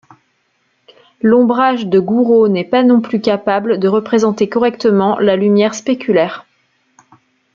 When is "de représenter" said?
3.77-4.49